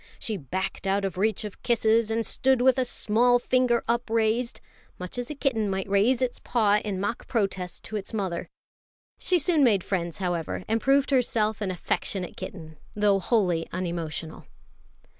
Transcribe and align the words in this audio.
She 0.17 0.35
backed 0.35 0.87
out 0.87 1.05
of 1.05 1.15
reach 1.19 1.43
of 1.43 1.61
kisses, 1.61 2.09
and 2.09 2.25
stood 2.25 2.59
with 2.59 2.79
a 2.79 2.85
small 2.85 3.37
finger 3.37 3.83
upraised; 3.87 4.59
much 4.97 5.19
as 5.19 5.29
a 5.29 5.35
kitten 5.35 5.69
might 5.69 5.87
raise 5.87 6.23
its 6.23 6.39
paw 6.39 6.77
in 6.83 6.99
mock 6.99 7.27
protest 7.27 7.83
to 7.83 7.97
its 7.97 8.11
mother. 8.11 8.49
She 9.19 9.37
soon 9.37 9.63
made 9.63 9.83
friends, 9.83 10.17
however, 10.17 10.63
and 10.67 10.81
proved 10.81 11.11
herself 11.11 11.61
an 11.61 11.69
affectionate 11.69 12.35
kitten, 12.35 12.77
though 12.95 13.19
wholly 13.19 13.67
unemotional. 13.71 14.47